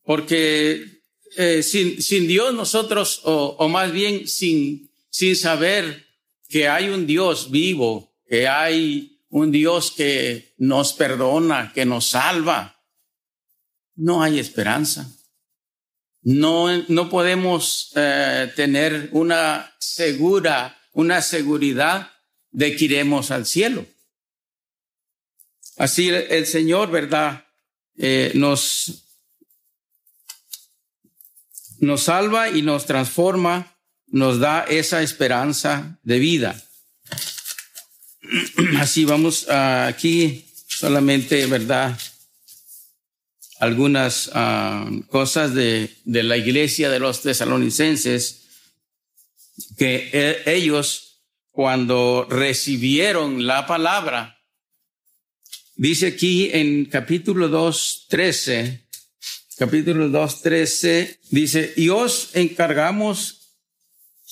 Porque 0.04 1.02
eh, 1.38 1.64
sin, 1.64 2.02
sin, 2.02 2.28
Dios 2.28 2.54
nosotros, 2.54 3.22
o, 3.24 3.56
o 3.60 3.70
más 3.70 3.92
bien 3.92 4.28
sin, 4.28 4.92
sin 5.10 5.36
saber 5.36 6.06
que 6.50 6.68
hay 6.68 6.90
un 6.90 7.08
Dios 7.08 7.50
vivo, 7.50 8.14
que 8.28 8.48
hay 8.48 9.14
un 9.30 9.52
Dios 9.52 9.92
que 9.92 10.54
nos 10.58 10.94
perdona, 10.94 11.72
que 11.74 11.86
nos 11.86 12.06
salva, 12.06 12.80
no 13.96 14.22
hay 14.22 14.40
esperanza. 14.40 15.12
No, 16.22 16.70
no 16.88 17.10
podemos 17.10 17.92
eh, 17.96 18.52
tener 18.56 19.10
una 19.12 19.74
segura, 19.80 20.80
una 20.94 21.22
seguridad 21.22 22.12
de 22.54 22.76
que 22.76 22.86
iremos 22.86 23.32
al 23.32 23.46
cielo. 23.46 23.86
Así 25.76 26.08
el 26.10 26.46
Señor, 26.48 26.90
¿verdad? 26.92 27.46
Eh, 27.98 28.32
nos, 28.36 29.04
nos 31.80 32.04
salva 32.04 32.50
y 32.50 32.62
nos 32.62 32.86
transforma, 32.86 33.76
nos 34.08 34.40
da 34.40 34.62
esa 34.64 35.02
esperanza 35.02 36.00
de 36.04 36.20
vida. 36.20 36.64
Así 38.80 39.04
vamos 39.04 39.50
aquí 39.50 40.46
solamente, 40.68 41.46
¿verdad? 41.48 42.00
algunas 43.64 44.30
ah, 44.34 44.90
cosas 45.08 45.54
de, 45.54 45.90
de, 46.04 46.24
la 46.24 46.36
iglesia 46.36 46.90
de 46.90 47.00
los 47.00 47.22
tesalonicenses 47.22 48.42
que 49.78 50.10
e, 50.12 50.44
ellos 50.54 51.13
cuando 51.54 52.26
recibieron 52.28 53.46
la 53.46 53.68
palabra, 53.68 54.40
dice 55.76 56.08
aquí 56.08 56.50
en 56.52 56.86
capítulo 56.86 57.48
2, 57.48 58.08
13, 58.10 58.88
capítulo 59.60 60.10
2, 60.10 60.42
13, 60.42 61.20
dice, 61.30 61.72
y 61.78 61.90
os 61.90 62.36
encargamos 62.36 63.60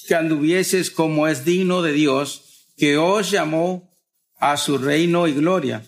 que 0.08 0.16
anduvieses 0.16 0.90
como 0.90 1.28
es 1.28 1.46
digno 1.46 1.84
de 1.84 1.94
Dios, 1.94 2.66
que 2.75 2.98
os 2.98 3.30
llamó 3.30 3.96
a 4.40 4.58
su 4.58 4.80
reino 4.80 5.28
y 5.28 5.34
gloria, 5.34 5.86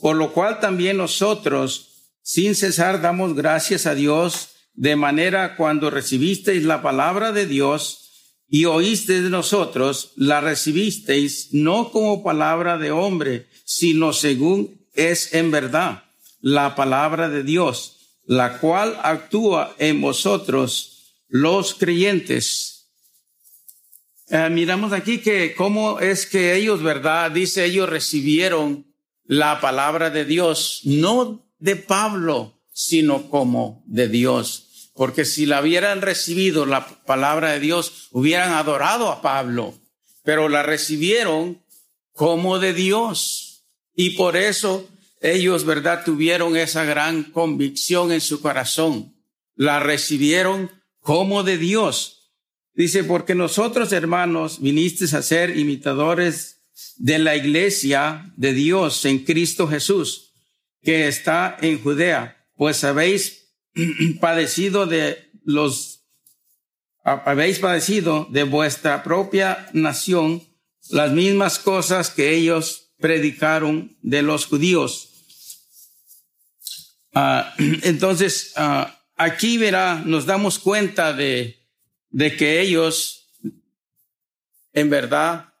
por 0.00 0.14
lo 0.14 0.32
cual 0.32 0.60
también 0.60 0.98
nosotros, 0.98 2.12
sin 2.22 2.54
cesar 2.54 3.02
damos 3.02 3.34
gracias 3.34 3.86
a 3.86 3.96
Dios 3.96 4.50
de 4.74 4.94
manera 4.94 5.56
cuando 5.56 5.90
recibisteis 5.90 6.62
la 6.62 6.80
palabra 6.80 7.32
de 7.32 7.46
Dios 7.46 8.09
y 8.50 8.64
oísteis 8.64 9.22
de 9.22 9.30
nosotros, 9.30 10.12
la 10.16 10.40
recibisteis 10.40 11.50
no 11.52 11.92
como 11.92 12.24
palabra 12.24 12.78
de 12.78 12.90
hombre, 12.90 13.46
sino 13.64 14.12
según 14.12 14.86
es 14.92 15.34
en 15.34 15.52
verdad 15.52 16.02
la 16.40 16.74
palabra 16.74 17.28
de 17.28 17.44
Dios, 17.44 18.18
la 18.26 18.58
cual 18.58 18.98
actúa 19.04 19.74
en 19.78 20.00
vosotros 20.00 21.14
los 21.28 21.74
creyentes. 21.74 22.88
Eh, 24.28 24.48
miramos 24.50 24.92
aquí 24.92 25.18
que 25.18 25.54
cómo 25.54 26.00
es 26.00 26.26
que 26.26 26.56
ellos, 26.56 26.82
¿verdad? 26.82 27.30
Dice 27.30 27.64
ellos 27.64 27.88
recibieron 27.88 28.84
la 29.24 29.60
palabra 29.60 30.10
de 30.10 30.24
Dios, 30.24 30.80
no 30.82 31.46
de 31.60 31.76
Pablo, 31.76 32.60
sino 32.72 33.30
como 33.30 33.84
de 33.86 34.08
Dios. 34.08 34.69
Porque 35.00 35.24
si 35.24 35.46
la 35.46 35.62
hubieran 35.62 36.02
recibido 36.02 36.66
la 36.66 36.86
palabra 36.86 37.52
de 37.52 37.60
Dios, 37.60 38.08
hubieran 38.10 38.52
adorado 38.52 39.08
a 39.08 39.22
Pablo, 39.22 39.72
pero 40.24 40.50
la 40.50 40.62
recibieron 40.62 41.62
como 42.12 42.58
de 42.58 42.74
Dios. 42.74 43.64
Y 43.94 44.10
por 44.10 44.36
eso 44.36 44.86
ellos, 45.22 45.64
¿verdad?, 45.64 46.04
tuvieron 46.04 46.54
esa 46.54 46.84
gran 46.84 47.22
convicción 47.22 48.12
en 48.12 48.20
su 48.20 48.42
corazón. 48.42 49.14
La 49.54 49.80
recibieron 49.80 50.70
como 50.98 51.44
de 51.44 51.56
Dios. 51.56 52.34
Dice, 52.74 53.02
porque 53.02 53.34
nosotros, 53.34 53.92
hermanos, 53.92 54.60
vinisteis 54.60 55.14
a 55.14 55.22
ser 55.22 55.56
imitadores 55.56 56.58
de 56.98 57.18
la 57.18 57.36
iglesia 57.36 58.34
de 58.36 58.52
Dios 58.52 59.02
en 59.06 59.20
Cristo 59.24 59.66
Jesús 59.66 60.34
que 60.82 61.08
está 61.08 61.56
en 61.62 61.82
Judea, 61.82 62.46
pues 62.54 62.84
habéis 62.84 63.39
padecido 64.20 64.86
de 64.86 65.30
los 65.44 66.04
habéis 67.02 67.58
padecido 67.58 68.28
de 68.30 68.44
vuestra 68.44 69.02
propia 69.02 69.68
nación 69.72 70.42
las 70.90 71.12
mismas 71.12 71.58
cosas 71.58 72.10
que 72.10 72.34
ellos 72.34 72.92
predicaron 72.98 73.96
de 74.02 74.22
los 74.22 74.46
judíos. 74.46 75.08
Ah, 77.14 77.54
entonces, 77.82 78.52
ah, 78.56 79.00
aquí 79.16 79.56
verá, 79.56 80.02
nos 80.04 80.26
damos 80.26 80.58
cuenta 80.58 81.12
de, 81.12 81.66
de 82.10 82.36
que 82.36 82.60
ellos 82.60 83.20
en 84.72 84.90
verdad, 84.90 85.52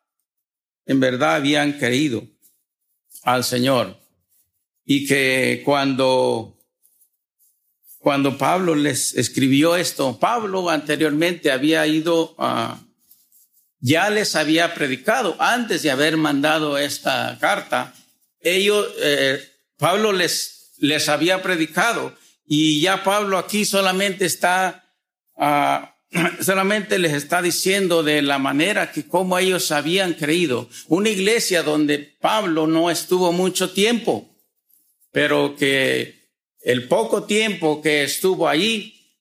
en 0.86 1.00
verdad 1.00 1.36
habían 1.36 1.74
creído 1.74 2.26
al 3.22 3.44
Señor 3.44 3.98
y 4.84 5.06
que 5.06 5.62
cuando 5.64 6.59
cuando 8.00 8.38
Pablo 8.38 8.74
les 8.74 9.14
escribió 9.14 9.76
esto, 9.76 10.18
Pablo 10.18 10.70
anteriormente 10.70 11.52
había 11.52 11.86
ido 11.86 12.34
a, 12.38 12.80
ya 13.78 14.08
les 14.08 14.36
había 14.36 14.72
predicado 14.72 15.36
antes 15.38 15.82
de 15.82 15.90
haber 15.90 16.16
mandado 16.16 16.78
esta 16.78 17.36
carta. 17.38 17.94
Ellos, 18.40 18.88
eh, 19.00 19.38
Pablo 19.76 20.12
les, 20.12 20.72
les 20.78 21.10
había 21.10 21.42
predicado 21.42 22.16
y 22.46 22.80
ya 22.80 23.04
Pablo 23.04 23.36
aquí 23.36 23.66
solamente 23.66 24.24
está, 24.24 24.82
uh, 25.36 25.86
solamente 26.42 26.98
les 26.98 27.12
está 27.12 27.42
diciendo 27.42 28.02
de 28.02 28.22
la 28.22 28.38
manera 28.38 28.92
que 28.92 29.06
como 29.06 29.38
ellos 29.38 29.72
habían 29.72 30.14
creído. 30.14 30.70
Una 30.88 31.10
iglesia 31.10 31.62
donde 31.62 31.98
Pablo 31.98 32.66
no 32.66 32.90
estuvo 32.90 33.30
mucho 33.30 33.70
tiempo, 33.70 34.28
pero 35.12 35.54
que 35.54 36.19
el 36.60 36.88
poco 36.88 37.24
tiempo 37.24 37.80
que 37.80 38.04
estuvo 38.04 38.48
ahí, 38.48 39.16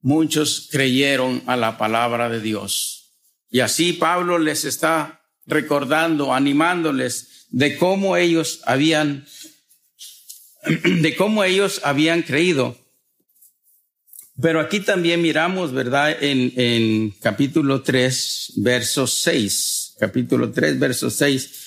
muchos 0.00 0.68
creyeron 0.70 1.42
a 1.46 1.56
la 1.56 1.78
palabra 1.78 2.28
de 2.28 2.40
Dios. 2.40 3.14
Y 3.50 3.60
así 3.60 3.92
Pablo 3.92 4.38
les 4.38 4.64
está 4.64 5.22
recordando, 5.46 6.34
animándoles 6.34 7.46
de 7.50 7.76
cómo 7.76 8.16
ellos 8.16 8.60
habían, 8.64 9.26
de 10.84 11.16
cómo 11.16 11.44
ellos 11.44 11.80
habían 11.84 12.22
creído. 12.22 12.76
Pero 14.40 14.60
aquí 14.60 14.80
también 14.80 15.20
miramos, 15.20 15.72
¿verdad? 15.72 16.16
En, 16.20 16.52
en 16.56 17.10
capítulo 17.20 17.82
3, 17.82 18.54
verso 18.56 19.06
6, 19.06 19.96
capítulo 20.00 20.50
3, 20.50 20.78
verso 20.78 21.10
6 21.10 21.61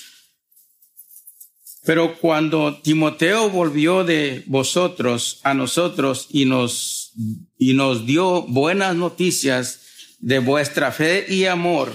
pero 1.86 2.18
cuando 2.18 2.78
Timoteo 2.82 3.48
volvió 3.48 4.02
de 4.02 4.42
vosotros 4.46 5.38
a 5.44 5.54
nosotros 5.54 6.26
y 6.30 6.44
nos, 6.44 7.12
y 7.56 7.74
nos 7.74 8.04
dio 8.04 8.42
buenas 8.42 8.96
noticias 8.96 9.82
de 10.18 10.40
vuestra 10.40 10.90
fe 10.90 11.26
y 11.32 11.44
amor, 11.44 11.94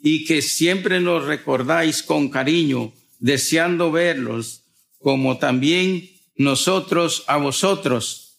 y 0.00 0.24
que 0.24 0.40
siempre 0.40 1.00
nos 1.00 1.24
recordáis 1.24 2.04
con 2.04 2.28
cariño, 2.28 2.92
deseando 3.18 3.90
verlos, 3.90 4.62
como 5.00 5.36
también 5.38 6.08
nosotros 6.36 7.24
a 7.26 7.36
vosotros. 7.36 8.38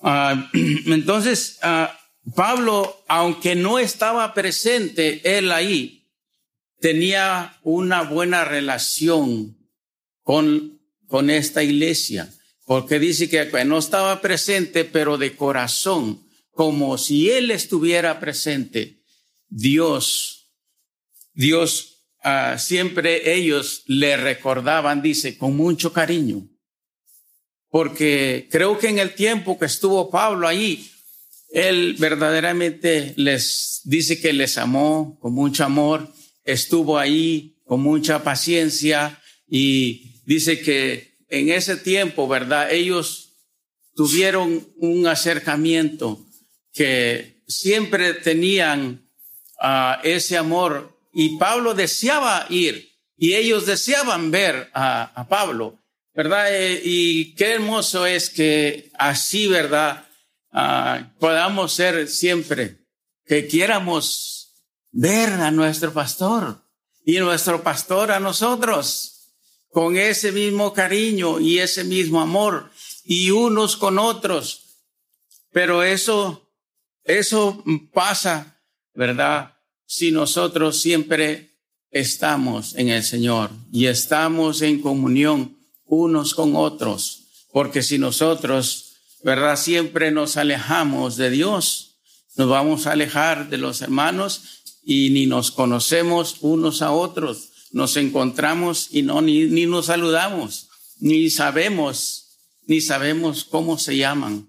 Ah, 0.00 0.48
entonces, 0.86 1.58
ah, 1.60 1.94
Pablo, 2.34 3.04
aunque 3.08 3.56
no 3.56 3.78
estaba 3.78 4.32
presente 4.32 5.36
él 5.36 5.52
ahí, 5.52 6.08
tenía 6.80 7.58
una 7.62 8.02
buena 8.02 8.46
relación 8.46 9.58
con, 10.22 10.80
con 11.06 11.30
esta 11.30 11.62
iglesia, 11.62 12.32
porque 12.64 12.98
dice 12.98 13.28
que 13.28 13.64
no 13.64 13.78
estaba 13.78 14.20
presente, 14.20 14.84
pero 14.84 15.18
de 15.18 15.36
corazón, 15.36 16.22
como 16.50 16.98
si 16.98 17.30
él 17.30 17.50
estuviera 17.50 18.20
presente. 18.20 19.02
Dios, 19.48 20.50
Dios, 21.34 22.06
uh, 22.24 22.58
siempre 22.58 23.34
ellos 23.34 23.82
le 23.86 24.16
recordaban, 24.16 25.02
dice, 25.02 25.36
con 25.36 25.56
mucho 25.56 25.92
cariño, 25.92 26.48
porque 27.68 28.48
creo 28.50 28.78
que 28.78 28.88
en 28.88 28.98
el 28.98 29.14
tiempo 29.14 29.58
que 29.58 29.66
estuvo 29.66 30.10
Pablo 30.10 30.46
allí, 30.46 30.88
él 31.52 31.96
verdaderamente 31.98 33.12
les 33.16 33.80
dice 33.84 34.20
que 34.20 34.32
les 34.32 34.56
amó 34.56 35.18
con 35.20 35.34
mucho 35.34 35.64
amor, 35.64 36.12
estuvo 36.44 36.98
ahí 36.98 37.56
con 37.64 37.80
mucha 37.80 38.22
paciencia 38.24 39.20
y 39.46 40.11
dice 40.24 40.60
que 40.60 41.12
en 41.28 41.48
ese 41.48 41.76
tiempo, 41.76 42.28
¿verdad? 42.28 42.70
Ellos 42.70 43.30
tuvieron 43.94 44.66
un 44.76 45.06
acercamiento 45.06 46.24
que 46.72 47.42
siempre 47.46 48.14
tenían 48.14 49.08
uh, 49.62 50.00
ese 50.02 50.36
amor 50.36 50.98
y 51.12 51.38
Pablo 51.38 51.74
deseaba 51.74 52.46
ir 52.48 52.90
y 53.16 53.34
ellos 53.34 53.66
deseaban 53.66 54.30
ver 54.30 54.70
a, 54.74 55.04
a 55.14 55.28
Pablo, 55.28 55.78
¿verdad? 56.14 56.54
Eh, 56.54 56.80
y 56.84 57.34
qué 57.34 57.52
hermoso 57.52 58.06
es 58.06 58.30
que 58.30 58.90
así, 58.98 59.46
¿verdad? 59.46 60.06
Uh, 60.52 61.04
podamos 61.18 61.72
ser 61.72 62.08
siempre, 62.08 62.78
que 63.24 63.46
quieramos 63.46 64.52
ver 64.90 65.30
a 65.30 65.50
nuestro 65.50 65.92
pastor 65.92 66.62
y 67.06 67.18
nuestro 67.18 67.62
pastor 67.62 68.12
a 68.12 68.20
nosotros 68.20 69.11
con 69.72 69.96
ese 69.96 70.32
mismo 70.32 70.74
cariño 70.74 71.40
y 71.40 71.58
ese 71.58 71.82
mismo 71.82 72.20
amor 72.20 72.70
y 73.04 73.30
unos 73.30 73.76
con 73.76 73.98
otros. 73.98 74.64
Pero 75.50 75.82
eso, 75.82 76.46
eso 77.04 77.64
pasa, 77.92 78.60
¿verdad? 78.94 79.56
Si 79.86 80.12
nosotros 80.12 80.78
siempre 80.78 81.56
estamos 81.90 82.74
en 82.74 82.90
el 82.90 83.02
Señor 83.02 83.50
y 83.72 83.86
estamos 83.86 84.60
en 84.60 84.80
comunión 84.80 85.56
unos 85.86 86.34
con 86.34 86.54
otros. 86.54 87.22
Porque 87.50 87.82
si 87.82 87.98
nosotros, 87.98 88.96
¿verdad? 89.24 89.56
Siempre 89.56 90.10
nos 90.10 90.36
alejamos 90.36 91.16
de 91.16 91.30
Dios, 91.30 91.96
nos 92.36 92.48
vamos 92.48 92.86
a 92.86 92.92
alejar 92.92 93.48
de 93.48 93.56
los 93.56 93.80
hermanos 93.80 94.62
y 94.84 95.10
ni 95.10 95.24
nos 95.24 95.50
conocemos 95.50 96.36
unos 96.40 96.82
a 96.82 96.92
otros 96.92 97.51
nos 97.72 97.96
encontramos 97.96 98.88
y 98.90 99.02
no, 99.02 99.20
ni, 99.22 99.44
ni 99.46 99.66
nos 99.66 99.86
saludamos, 99.86 100.68
ni 101.00 101.30
sabemos, 101.30 102.38
ni 102.66 102.80
sabemos 102.80 103.44
cómo 103.44 103.78
se 103.78 103.96
llaman. 103.96 104.48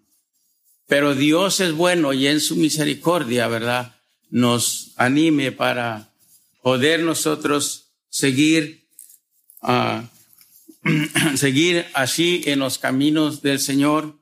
Pero 0.88 1.16
Dios 1.16 1.60
es 1.62 1.72
bueno 1.74 2.14
y 2.14 2.28
en 2.28 2.42
su 2.42 2.58
misericordia, 2.58 3.48
¿verdad? 3.48 3.96
Nos 4.30 4.92
anime 4.98 5.52
para 5.52 6.14
poder 6.62 7.00
nosotros 7.02 7.94
seguir, 8.10 8.88
uh, 9.62 10.02
seguir 11.38 11.86
así 11.94 12.44
en 12.46 12.60
los 12.60 12.78
caminos 12.78 13.42
del 13.42 13.60
Señor. 13.60 14.20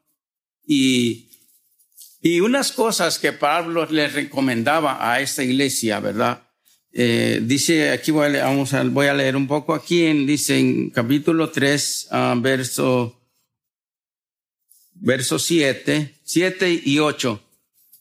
Y, 0.66 1.30
y 2.22 2.40
unas 2.40 2.72
cosas 2.72 3.18
que 3.18 3.34
Pablo 3.34 3.88
le 3.88 4.08
recomendaba 4.08 5.12
a 5.12 5.20
esta 5.22 5.44
iglesia, 5.44 6.00
¿verdad? 6.00 6.44
Eh, 6.94 7.40
dice, 7.44 7.92
aquí 7.92 8.12
voy 8.12 8.36
a, 8.36 8.46
vamos 8.46 8.74
a, 8.74 8.84
voy 8.84 9.08
a 9.08 9.14
leer 9.14 9.36
un 9.36 9.48
poco 9.48 9.74
aquí, 9.74 10.04
en, 10.04 10.28
dice 10.28 10.60
en 10.60 10.90
capítulo 10.90 11.50
3, 11.50 12.08
ah, 12.12 12.36
verso, 12.38 13.18
verso 14.96 15.40
7, 15.40 16.20
7 16.24 16.82
y 16.84 17.00
8. 17.00 17.42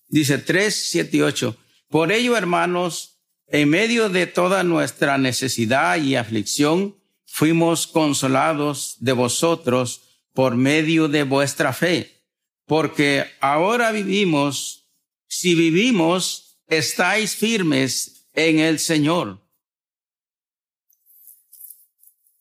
Dice 0.08 0.38
3, 0.38 0.74
7 0.74 1.16
y 1.16 1.20
8. 1.20 1.56
Por 1.88 2.10
ello, 2.10 2.36
hermanos, 2.36 3.20
en 3.46 3.68
medio 3.68 4.08
de 4.08 4.26
toda 4.26 4.64
nuestra 4.64 5.18
necesidad 5.18 6.02
y 6.02 6.16
aflicción, 6.16 6.96
fuimos 7.26 7.86
consolados 7.86 8.96
de 8.98 9.12
vosotros 9.12 10.02
por 10.34 10.56
medio 10.56 11.06
de 11.06 11.22
vuestra 11.22 11.72
fe, 11.72 12.24
porque 12.66 13.24
ahora 13.40 13.92
vivimos, 13.92 14.88
si 15.28 15.54
vivimos, 15.54 16.60
estáis 16.68 17.36
firmes 17.36 18.19
en 18.34 18.58
el 18.58 18.78
Señor. 18.78 19.40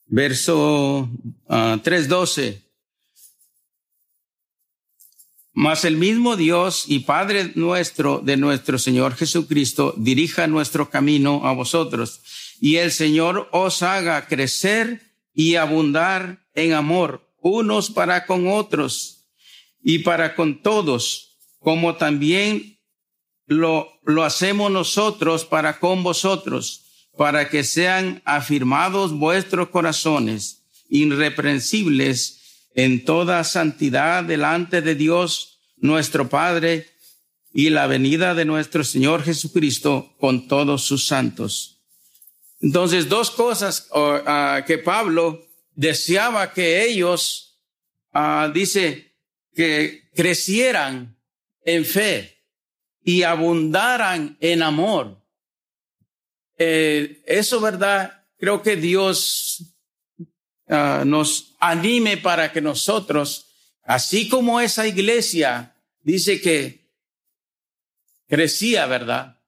Verso 0.06 1.10
3.12. 1.48 2.58
Ah, 2.58 2.66
Mas 5.54 5.84
el 5.84 5.98
mismo 5.98 6.38
Dios 6.38 6.86
y 6.88 7.00
Padre 7.00 7.52
nuestro 7.56 8.20
de 8.20 8.38
nuestro 8.38 8.80
Señor 8.80 9.16
Jesucristo 9.16 9.94
dirija 9.98 10.48
nuestro 10.48 10.90
camino 10.90 11.46
a 11.46 11.54
vosotros 11.54 12.22
y 12.62 12.78
el 12.78 12.92
Señor 12.92 13.50
os 13.52 13.84
haga 13.84 14.28
crecer 14.28 15.02
y 15.34 15.56
abundar 15.56 16.48
en 16.54 16.74
amor 16.74 17.30
unos 17.42 17.90
para 17.90 18.26
con 18.26 18.48
otros 18.48 19.28
y 19.82 20.00
para 20.00 20.36
con 20.36 20.62
todos, 20.62 21.38
como 21.60 21.96
también 21.96 22.80
lo, 23.46 23.99
lo 24.10 24.24
hacemos 24.24 24.72
nosotros 24.72 25.46
para 25.46 25.80
con 25.80 26.04
vosotros, 26.04 26.86
para 27.18 27.50
que 27.50 27.64
sean 27.64 28.22
afirmados 28.26 29.14
vuestros 29.14 29.70
corazones, 29.70 30.64
irreprensibles 30.90 32.68
en 32.76 33.04
toda 33.04 33.44
santidad 33.44 34.24
delante 34.24 34.82
de 34.82 34.96
Dios 34.96 35.60
nuestro 35.78 36.30
Padre, 36.30 36.88
y 37.52 37.70
la 37.70 37.88
venida 37.88 38.36
de 38.36 38.46
nuestro 38.46 38.84
Señor 38.84 39.24
Jesucristo 39.24 40.16
con 40.20 40.48
todos 40.48 40.84
sus 40.84 41.08
santos. 41.08 41.82
Entonces, 42.62 43.10
dos 43.10 43.32
cosas 43.32 43.90
ah, 43.94 44.64
que 44.68 44.78
Pablo 44.78 45.48
deseaba 45.74 46.54
que 46.54 46.86
ellos, 46.86 47.60
ah, 48.14 48.52
dice, 48.54 49.16
que 49.56 50.10
crecieran 50.14 51.18
en 51.66 51.86
fe 51.86 52.39
y 53.10 53.24
abundaran 53.24 54.38
en 54.40 54.62
amor. 54.62 55.20
Eh, 56.60 57.24
eso, 57.26 57.60
¿verdad? 57.60 58.24
Creo 58.38 58.62
que 58.62 58.76
Dios 58.76 59.74
ah, 60.68 61.02
nos 61.08 61.56
anime 61.60 62.18
para 62.18 62.52
que 62.52 62.62
nosotros, 62.62 63.48
así 63.82 64.30
como 64.30 64.62
esa 64.62 64.86
iglesia 64.86 65.76
dice 66.04 66.40
que 66.40 66.88
crecía, 68.28 68.86
¿verdad? 68.86 69.42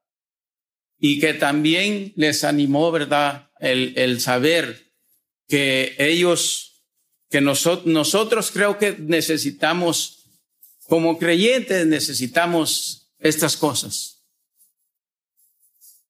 Y 0.98 1.20
que 1.20 1.36
también 1.36 2.14
les 2.16 2.44
animó, 2.44 2.92
¿verdad? 2.92 3.52
El, 3.60 3.94
el 3.96 4.22
saber 4.22 4.92
que 5.48 5.94
ellos, 6.00 6.84
que 7.30 7.42
nosotros, 7.42 7.86
nosotros 7.86 8.50
creo 8.50 8.80
que 8.80 8.96
necesitamos, 8.98 10.26
como 10.88 11.20
creyentes 11.20 11.86
necesitamos 11.86 13.01
estas 13.22 13.56
cosas. 13.56 14.26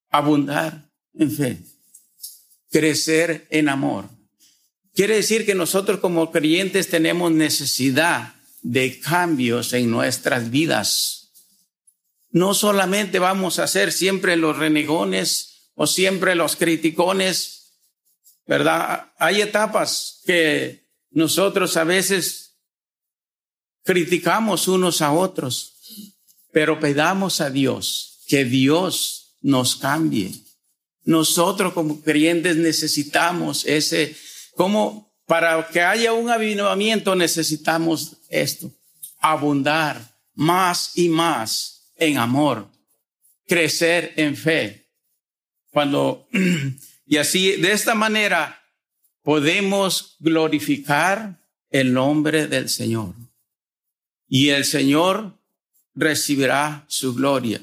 Abundar 0.10 0.89
en 1.13 1.32
fe, 1.32 1.60
crecer 2.69 3.47
en 3.52 3.69
amor. 3.69 4.10
Quiere 4.93 5.15
decir 5.15 5.45
que 5.45 5.56
nosotros 5.56 6.00
como 6.00 6.32
creyentes 6.32 6.89
tenemos 6.89 7.32
necesidad 7.32 8.36
de 8.62 9.00
cambios 9.00 9.74
en 9.74 9.89
nuestras 9.89 10.50
vidas. 10.50 11.32
No 12.30 12.54
solamente 12.54 13.19
vamos 13.19 13.60
a 13.60 13.67
ser 13.67 13.91
siempre 13.91 14.36
los 14.36 14.58
renegones 14.58 15.71
o 15.76 15.88
siempre 15.88 16.36
los 16.36 16.56
criticones, 16.56 17.74
¿verdad? 18.45 19.12
Hay 19.17 19.41
etapas 19.41 20.21
que 20.26 20.89
nosotros 21.10 21.76
a 21.78 21.84
veces 21.84 22.58
criticamos 23.84 24.67
unos 24.67 25.02
a 25.02 25.12
otros, 25.12 25.81
pero 26.52 26.80
pedamos 26.80 27.42
a 27.42 27.50
Dios 27.50 28.24
que 28.28 28.46
Dios 28.46 29.38
nos 29.42 29.76
cambie. 29.76 30.32
Nosotros 31.04 31.74
como 31.74 32.02
creyentes 32.02 32.58
necesitamos 32.58 33.66
ese, 33.66 34.16
como 34.56 35.12
para 35.26 35.68
que 35.68 35.82
haya 35.82 36.14
un 36.14 36.30
avivamiento 36.30 37.16
necesitamos 37.16 38.18
esto, 38.30 38.72
abundar 39.20 40.16
más 40.34 40.92
y 40.96 41.10
más 41.10 41.92
en 41.96 42.18
amor, 42.18 42.68
crecer 43.48 44.14
en 44.18 44.36
fe. 44.36 44.90
Cuando, 45.72 46.28
y 47.06 47.18
así, 47.18 47.54
de 47.54 47.72
esta 47.72 47.96
manera, 47.96 48.62
podemos 49.24 50.16
glorificar 50.20 51.40
el 51.70 51.94
nombre 51.94 52.48
del 52.48 52.70
Señor. 52.70 53.16
Y 54.28 54.50
el 54.50 54.66
Señor 54.66 55.40
recibirá 55.93 56.86
su 56.88 57.13
gloria. 57.13 57.62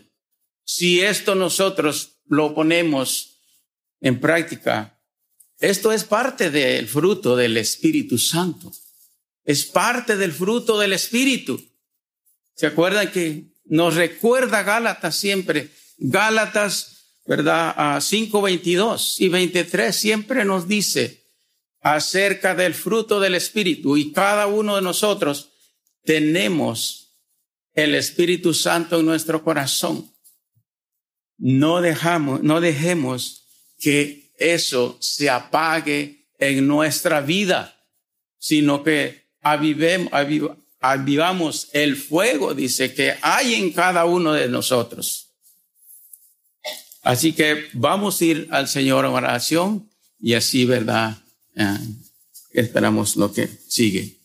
Si 0.65 1.01
esto 1.01 1.35
nosotros 1.35 2.21
lo 2.27 2.55
ponemos 2.55 3.41
en 4.01 4.21
práctica, 4.21 5.01
esto 5.59 5.93
es 5.93 6.05
parte 6.05 6.51
del 6.51 6.87
fruto 6.87 7.35
del 7.35 7.57
Espíritu 7.57 8.19
Santo. 8.19 8.71
Es 9.45 9.65
parte 9.65 10.17
del 10.17 10.33
fruto 10.33 10.79
del 10.79 10.93
Espíritu. 10.93 11.61
¿Se 12.55 12.67
acuerdan 12.67 13.11
que 13.11 13.55
nos 13.65 13.95
recuerda 13.95 14.63
Gálatas 14.63 15.17
siempre? 15.17 15.71
Gálatas, 15.97 17.21
¿verdad? 17.27 17.75
A 17.77 18.01
5, 18.01 18.43
22 18.43 19.21
y 19.21 19.29
23 19.29 19.97
siempre 19.97 20.45
nos 20.45 20.69
dice 20.69 21.25
acerca 21.81 22.55
del 22.55 22.75
fruto 22.75 23.21
del 23.21 23.35
Espíritu 23.35 23.97
y 23.97 24.13
cada 24.13 24.47
uno 24.47 24.77
de 24.77 24.83
nosotros 24.83 25.51
tenemos 26.05 27.08
el 27.79 27.95
Espíritu 27.95 28.55
Santo 28.55 28.99
en 28.99 29.07
nuestro 29.07 29.45
corazón. 29.45 30.11
No 31.37 31.81
dejamos, 31.81 32.43
no 32.43 32.61
dejemos 32.61 33.45
que 33.79 34.33
eso 34.37 34.99
se 35.01 35.31
apague 35.31 36.27
en 36.41 36.67
nuestra 36.67 37.21
vida, 37.21 37.81
sino 38.37 38.83
que 38.83 39.29
avivemos, 39.43 40.13
avivamos 40.81 41.69
el 41.73 41.97
fuego, 41.97 42.53
dice, 42.53 42.93
que 42.95 43.15
hay 43.23 43.55
en 43.55 43.73
cada 43.73 44.07
uno 44.07 44.33
de 44.33 44.49
nosotros. 44.49 45.29
Así 47.03 47.33
que 47.33 47.69
vamos 47.75 48.21
a 48.21 48.25
ir 48.25 48.49
al 48.51 48.67
Señor 48.67 49.05
en 49.05 49.13
oración 49.13 49.89
y 50.19 50.35
así, 50.35 50.65
¿verdad? 50.65 51.17
Eh, 51.55 51.79
esperamos 52.55 53.15
lo 53.15 53.33
que 53.33 53.49
sigue. 53.69 54.18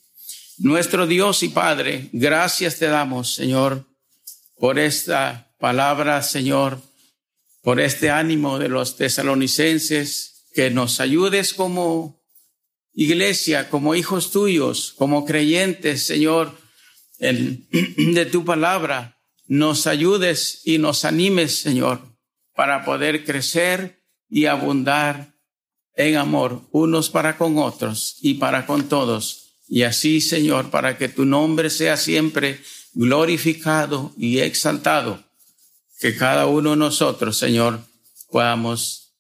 Nuestro 0.63 1.08
Dios 1.08 1.43
y 1.43 1.49
Padre, 1.49 2.08
gracias 2.13 2.80
te 2.80 2.86
damos, 2.86 3.34
Señor, 3.34 3.86
por 4.58 4.80
esta 4.80 5.54
palabra, 5.60 6.23
Señor 6.23 6.80
por 7.62 7.82
este 7.82 8.10
ánimo 8.10 8.60
de 8.60 8.69
los 8.69 8.95
tesalonicenses, 8.95 10.45
que 10.54 10.69
nos 10.69 11.02
ayudes 11.02 11.54
como 11.54 12.23
iglesia, 12.93 13.69
como 13.69 13.93
hijos 13.93 14.32
tuyos, 14.32 14.93
como 14.97 15.26
creyentes, 15.26 16.06
Señor, 16.06 16.58
de 17.19 18.26
tu 18.32 18.45
palabra, 18.45 19.19
nos 19.47 19.86
ayudes 19.86 20.62
y 20.63 20.78
nos 20.78 21.04
animes, 21.04 21.58
Señor, 21.58 21.99
para 22.56 22.86
poder 22.86 23.26
crecer 23.26 24.02
y 24.30 24.45
abundar 24.45 25.36
en 25.97 26.15
amor, 26.15 26.62
unos 26.71 27.10
para 27.10 27.38
con 27.38 27.58
otros 27.58 28.15
y 28.21 28.36
para 28.36 28.65
con 28.65 28.88
todos. 28.88 29.42
Y 29.67 29.84
así, 29.84 30.21
Señor, 30.21 30.69
para 30.69 30.97
que 30.97 31.10
tu 31.10 31.26
nombre 31.26 31.69
sea 31.69 31.97
siempre 31.97 32.62
glorificado 32.93 34.13
y 34.17 34.39
exaltado 34.39 35.23
que 35.99 36.15
cada 36.15 36.47
uno 36.47 36.71
de 36.71 36.78
nosotros, 36.78 37.38
Señor, 37.38 37.80
podamos 38.30 39.13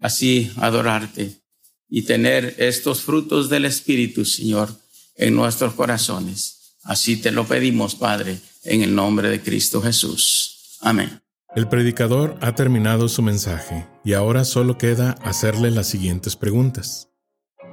así 0.00 0.52
adorarte 0.56 1.40
y 1.88 2.02
tener 2.02 2.54
estos 2.58 3.02
frutos 3.02 3.48
del 3.48 3.64
Espíritu, 3.64 4.24
Señor, 4.24 4.68
en 5.16 5.34
nuestros 5.34 5.74
corazones. 5.74 6.76
Así 6.82 7.16
te 7.16 7.30
lo 7.30 7.46
pedimos, 7.46 7.94
Padre, 7.94 8.40
en 8.64 8.82
el 8.82 8.94
nombre 8.94 9.30
de 9.30 9.40
Cristo 9.40 9.80
Jesús. 9.80 10.78
Amén. 10.80 11.22
El 11.54 11.68
predicador 11.68 12.38
ha 12.40 12.54
terminado 12.54 13.08
su 13.08 13.22
mensaje 13.22 13.86
y 14.04 14.14
ahora 14.14 14.44
solo 14.44 14.78
queda 14.78 15.12
hacerle 15.22 15.70
las 15.70 15.86
siguientes 15.86 16.34
preguntas. 16.34 17.11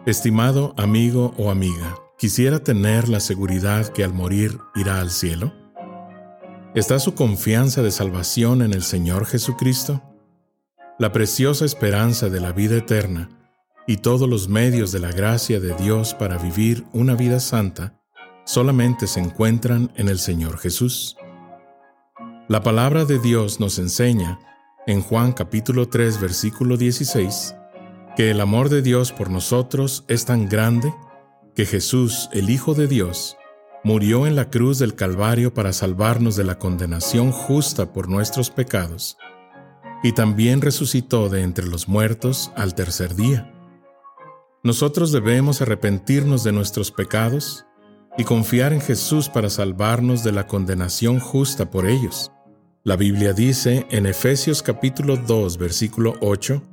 Estimado 0.06 0.74
amigo 0.78 1.34
o 1.38 1.52
amiga, 1.52 1.98
¿quisiera 2.18 2.64
tener 2.64 3.10
la 3.10 3.20
seguridad 3.20 3.90
que 3.90 4.06
al 4.06 4.14
morir 4.14 4.58
irá 4.74 5.02
al 5.02 5.12
cielo? 5.12 5.54
¿Está 6.74 7.00
su 7.00 7.16
confianza 7.16 7.84
de 7.84 7.92
salvación 7.92 8.62
en 8.62 8.74
el 8.74 8.82
Señor 8.84 9.26
Jesucristo? 9.26 10.02
La 11.00 11.12
preciosa 11.12 11.66
esperanza 11.66 12.30
de 12.30 12.40
la 12.40 12.54
vida 12.54 12.78
eterna 12.78 13.30
y 13.88 13.98
todos 13.98 14.30
los 14.30 14.48
medios 14.48 14.94
de 14.94 15.00
la 15.00 15.12
gracia 15.12 15.60
de 15.60 15.76
Dios 15.76 16.14
para 16.14 16.38
vivir 16.38 16.86
una 16.94 17.16
vida 17.16 17.42
santa 17.42 18.00
solamente 18.46 19.06
se 19.06 19.20
encuentran 19.20 19.92
en 19.96 20.08
el 20.08 20.18
Señor 20.18 20.60
Jesús. 20.60 21.18
La 22.48 22.64
palabra 22.64 23.04
de 23.04 23.20
Dios 23.20 23.60
nos 23.60 23.78
enseña, 23.78 24.40
en 24.88 25.02
Juan 25.02 25.34
capítulo 25.34 25.90
3 25.90 26.22
versículo 26.22 26.78
16, 26.78 27.56
que 28.20 28.32
el 28.32 28.42
amor 28.42 28.68
de 28.68 28.82
Dios 28.82 29.14
por 29.14 29.30
nosotros 29.30 30.04
es 30.10 30.26
tan 30.26 30.50
grande 30.50 30.94
que 31.56 31.66
Jesús, 31.66 32.30
el 32.34 32.50
Hijo 32.50 32.74
de 32.74 32.86
Dios, 32.86 33.38
murió 33.82 34.28
en 34.28 34.36
la 34.36 34.50
cruz 34.50 34.78
del 34.78 34.94
Calvario 34.94 35.54
para 35.54 35.72
salvarnos 35.72 36.36
de 36.36 36.44
la 36.44 36.60
condenación 36.60 37.32
justa 37.32 37.94
por 37.94 38.10
nuestros 38.10 38.50
pecados, 38.50 39.18
y 40.04 40.12
también 40.12 40.60
resucitó 40.60 41.30
de 41.30 41.44
entre 41.44 41.66
los 41.66 41.88
muertos 41.88 42.52
al 42.58 42.76
tercer 42.76 43.16
día. 43.16 43.54
Nosotros 44.66 45.14
debemos 45.14 45.62
arrepentirnos 45.62 46.44
de 46.44 46.52
nuestros 46.52 46.92
pecados 46.92 47.68
y 48.18 48.26
confiar 48.26 48.74
en 48.74 48.82
Jesús 48.82 49.30
para 49.30 49.50
salvarnos 49.50 50.26
de 50.26 50.34
la 50.34 50.46
condenación 50.46 51.22
justa 51.22 51.72
por 51.72 51.88
ellos. 51.88 52.34
La 52.84 52.98
Biblia 52.98 53.32
dice 53.32 53.88
en 53.92 54.06
Efesios 54.06 54.62
capítulo 54.62 55.16
2 55.16 55.58
versículo 55.58 56.16
8 56.20 56.69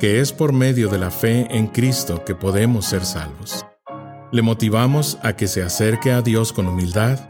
que 0.00 0.20
es 0.20 0.32
por 0.32 0.54
medio 0.54 0.88
de 0.88 0.98
la 0.98 1.10
fe 1.10 1.46
en 1.50 1.66
Cristo 1.66 2.24
que 2.24 2.34
podemos 2.34 2.86
ser 2.86 3.04
salvos. 3.04 3.66
Le 4.32 4.40
motivamos 4.40 5.18
a 5.22 5.34
que 5.36 5.46
se 5.46 5.62
acerque 5.62 6.10
a 6.10 6.22
Dios 6.22 6.54
con 6.54 6.66
humildad, 6.66 7.20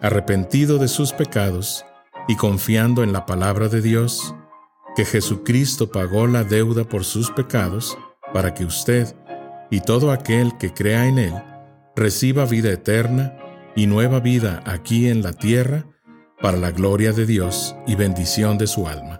arrepentido 0.00 0.78
de 0.78 0.88
sus 0.88 1.12
pecados 1.12 1.84
y 2.26 2.36
confiando 2.36 3.04
en 3.04 3.12
la 3.12 3.26
palabra 3.26 3.68
de 3.68 3.82
Dios, 3.82 4.34
que 4.96 5.04
Jesucristo 5.04 5.90
pagó 5.90 6.26
la 6.26 6.42
deuda 6.42 6.84
por 6.84 7.04
sus 7.04 7.30
pecados 7.30 7.98
para 8.32 8.54
que 8.54 8.64
usted 8.64 9.14
y 9.70 9.80
todo 9.80 10.10
aquel 10.10 10.56
que 10.56 10.72
crea 10.72 11.06
en 11.06 11.18
Él 11.18 11.34
reciba 11.94 12.46
vida 12.46 12.70
eterna 12.70 13.36
y 13.74 13.86
nueva 13.86 14.20
vida 14.20 14.62
aquí 14.64 15.08
en 15.08 15.22
la 15.22 15.34
tierra 15.34 15.84
para 16.40 16.56
la 16.56 16.70
gloria 16.70 17.12
de 17.12 17.26
Dios 17.26 17.76
y 17.86 17.94
bendición 17.94 18.56
de 18.56 18.66
su 18.66 18.88
alma. 18.88 19.18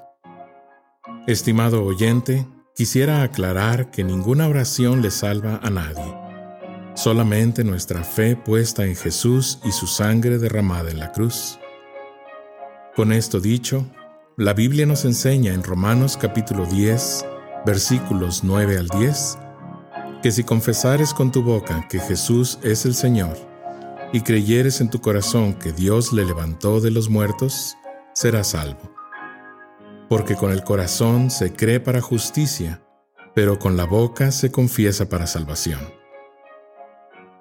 Estimado 1.26 1.84
oyente, 1.84 2.46
quisiera 2.76 3.22
aclarar 3.22 3.90
que 3.90 4.04
ninguna 4.04 4.46
oración 4.46 5.00
le 5.00 5.10
salva 5.10 5.58
a 5.62 5.70
nadie. 5.70 6.14
Solamente 6.94 7.64
nuestra 7.64 8.04
fe 8.04 8.36
puesta 8.36 8.84
en 8.84 8.94
Jesús 8.94 9.58
y 9.64 9.72
su 9.72 9.86
sangre 9.86 10.36
derramada 10.36 10.90
en 10.90 10.98
la 10.98 11.10
cruz. 11.10 11.58
Con 12.94 13.12
esto 13.12 13.40
dicho, 13.40 13.86
la 14.36 14.52
Biblia 14.52 14.84
nos 14.84 15.06
enseña 15.06 15.54
en 15.54 15.62
Romanos 15.62 16.18
capítulo 16.18 16.66
10, 16.66 17.24
versículos 17.64 18.44
9 18.44 18.76
al 18.76 18.88
10, 18.88 19.38
que 20.22 20.30
si 20.30 20.44
confesares 20.44 21.14
con 21.14 21.32
tu 21.32 21.42
boca 21.42 21.88
que 21.88 21.98
Jesús 21.98 22.58
es 22.62 22.84
el 22.84 22.94
Señor, 22.94 23.38
y 24.12 24.20
creyeres 24.20 24.82
en 24.82 24.90
tu 24.90 25.00
corazón 25.00 25.54
que 25.54 25.72
Dios 25.72 26.12
le 26.12 26.26
levantó 26.26 26.82
de 26.82 26.90
los 26.90 27.08
muertos, 27.08 27.74
serás 28.12 28.48
salvo. 28.48 28.95
Porque 30.08 30.36
con 30.36 30.52
el 30.52 30.62
corazón 30.62 31.30
se 31.30 31.52
cree 31.52 31.80
para 31.80 32.00
justicia, 32.00 32.82
pero 33.34 33.58
con 33.58 33.76
la 33.76 33.84
boca 33.84 34.30
se 34.30 34.50
confiesa 34.50 35.08
para 35.08 35.26
salvación. 35.26 35.80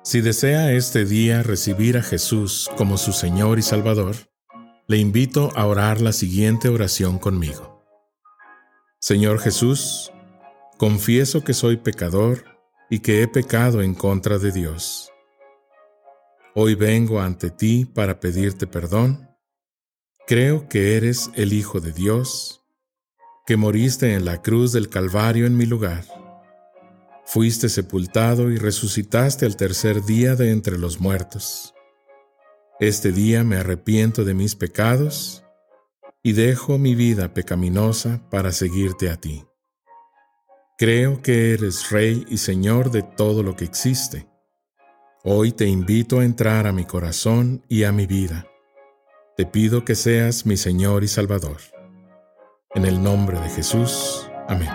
Si 0.03 0.21
desea 0.21 0.71
este 0.71 1.05
día 1.05 1.43
recibir 1.43 1.97
a 1.97 2.03
Jesús 2.03 2.69
como 2.77 2.97
su 2.97 3.11
Señor 3.11 3.59
y 3.59 3.61
Salvador, 3.61 4.15
le 4.87 4.97
invito 4.97 5.51
a 5.55 5.65
orar 5.65 6.01
la 6.01 6.11
siguiente 6.11 6.69
oración 6.69 7.17
conmigo. 7.17 7.83
Señor 8.99 9.39
Jesús, 9.39 10.11
confieso 10.77 11.43
que 11.43 11.53
soy 11.53 11.77
pecador 11.77 12.45
y 12.89 12.99
que 12.99 13.21
he 13.21 13.27
pecado 13.27 13.81
en 13.81 13.95
contra 13.95 14.37
de 14.37 14.51
Dios 14.51 15.11
Hoy 16.57 16.73
vengo 16.75 17.19
ante 17.19 17.49
ti 17.49 17.83
para 17.83 18.21
pedirte 18.21 18.65
perdón. 18.65 19.24
Creo 20.27 20.67
que 20.67 20.97
eres 20.97 21.29
el 21.35 21.53
Hijo 21.53 21.79
de 21.79 21.91
Dios, 21.91 22.63
que 23.45 23.57
moriste 23.57 24.13
en 24.13 24.25
la 24.25 24.41
cruz 24.41 24.71
del 24.71 24.89
Calvario 24.89 25.45
en 25.45 25.55
mi 25.55 25.65
lugar. 25.65 26.05
Fuiste 27.25 27.69
sepultado 27.69 28.51
y 28.51 28.57
resucitaste 28.57 29.45
al 29.45 29.55
tercer 29.55 30.03
día 30.03 30.35
de 30.35 30.51
entre 30.51 30.77
los 30.77 30.99
muertos. 30.99 31.73
Este 32.79 33.11
día 33.11 33.43
me 33.43 33.57
arrepiento 33.57 34.23
de 34.23 34.33
mis 34.33 34.55
pecados 34.55 35.43
y 36.23 36.33
dejo 36.33 36.77
mi 36.77 36.95
vida 36.95 37.33
pecaminosa 37.33 38.21
para 38.29 38.51
seguirte 38.51 39.09
a 39.09 39.17
ti. 39.17 39.45
Creo 40.77 41.21
que 41.21 41.53
eres 41.53 41.89
Rey 41.91 42.25
y 42.27 42.37
Señor 42.37 42.91
de 42.91 43.03
todo 43.03 43.43
lo 43.43 43.55
que 43.55 43.65
existe 43.65 44.27
Hoy 45.27 45.53
te 45.53 45.65
invito 45.65 46.19
a 46.19 46.23
entrar 46.23 46.67
a 46.67 46.71
mi 46.71 46.85
corazón 46.85 47.63
y 47.67 47.83
a 47.83 47.91
mi 47.91 48.05
vida. 48.05 48.45
Te 49.35 49.45
pido 49.45 49.83
que 49.83 49.95
seas 49.95 50.45
mi 50.45 50.55
Señor 50.55 51.03
y 51.03 51.09
Salvador. 51.09 51.57
En 52.73 52.85
el 52.85 53.03
nombre 53.03 53.37
de 53.37 53.49
Jesús. 53.49 54.29
Amén. 54.47 54.69